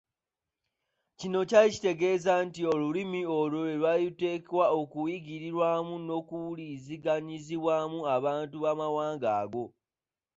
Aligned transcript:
Kino 1.19 1.39
kyali 1.49 1.69
kitegeeza 1.75 2.33
nti 2.45 2.61
olulimi 2.71 3.21
olwo 3.37 3.49
lwe 3.65 3.73
lwali 3.79 4.03
luteekwa 4.09 4.65
okuyigirwamu 4.79 5.95
n’okuwuliziganyizibwamu 6.05 7.99
abantu 8.15 8.55
b’Amawanga 8.63 9.29
ago. 9.41 9.65